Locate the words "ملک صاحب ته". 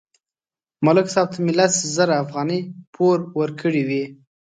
0.85-1.37